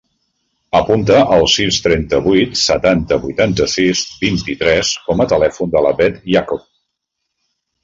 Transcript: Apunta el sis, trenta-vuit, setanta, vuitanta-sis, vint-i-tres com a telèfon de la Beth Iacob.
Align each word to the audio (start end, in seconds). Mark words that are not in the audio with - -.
Apunta 0.77 1.17
el 1.35 1.43
sis, 1.55 1.77
trenta-vuit, 1.87 2.57
setanta, 2.61 3.19
vuitanta-sis, 3.27 4.03
vint-i-tres 4.25 4.97
com 5.11 5.23
a 5.27 5.31
telèfon 5.35 5.73
de 5.77 5.87
la 5.89 5.95
Beth 6.03 6.19
Iacob. 6.37 6.69